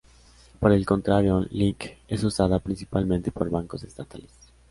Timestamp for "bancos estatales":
3.51-4.31